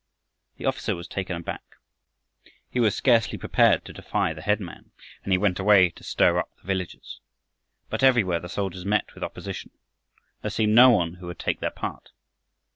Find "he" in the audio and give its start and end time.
2.71-2.79, 5.31-5.37